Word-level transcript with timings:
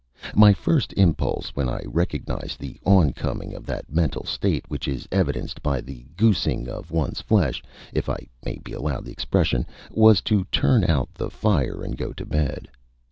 My 0.33 0.51
first 0.51 0.93
impulse, 0.97 1.49
when 1.49 1.69
I 1.69 1.83
recognized 1.85 2.59
the 2.59 2.79
on 2.87 3.13
coming 3.13 3.53
of 3.53 3.67
that 3.67 3.93
mental 3.93 4.25
state 4.25 4.65
which 4.67 4.87
is 4.87 5.07
evidenced 5.11 5.61
by 5.61 5.79
the 5.79 6.07
goosing 6.17 6.67
of 6.67 6.89
one's 6.89 7.21
flesh, 7.21 7.61
if 7.93 8.09
I 8.09 8.17
may 8.43 8.57
be 8.63 8.71
allowed 8.71 9.05
the 9.05 9.11
expression, 9.11 9.63
was 9.91 10.21
to 10.21 10.45
turn 10.45 10.83
out 10.85 11.13
the 11.13 11.29
fire 11.29 11.83
and 11.83 11.95
go 11.95 12.13
to 12.13 12.25
bed. 12.25 12.67